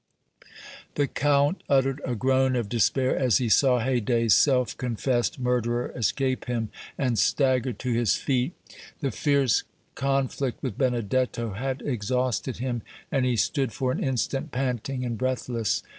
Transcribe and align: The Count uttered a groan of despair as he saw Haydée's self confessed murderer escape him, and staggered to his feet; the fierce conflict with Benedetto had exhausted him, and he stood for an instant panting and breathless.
The 0.95 1.05
Count 1.05 1.61
uttered 1.69 2.01
a 2.03 2.15
groan 2.15 2.55
of 2.55 2.69
despair 2.69 3.15
as 3.15 3.37
he 3.37 3.49
saw 3.49 3.79
Haydée's 3.81 4.33
self 4.33 4.75
confessed 4.75 5.37
murderer 5.39 5.91
escape 5.95 6.45
him, 6.45 6.69
and 6.97 7.19
staggered 7.19 7.77
to 7.77 7.93
his 7.93 8.15
feet; 8.15 8.53
the 9.01 9.11
fierce 9.11 9.61
conflict 9.93 10.63
with 10.63 10.75
Benedetto 10.75 11.51
had 11.51 11.83
exhausted 11.83 12.57
him, 12.57 12.81
and 13.11 13.27
he 13.27 13.35
stood 13.35 13.73
for 13.73 13.91
an 13.91 14.03
instant 14.03 14.49
panting 14.51 15.05
and 15.05 15.19
breathless. 15.19 15.83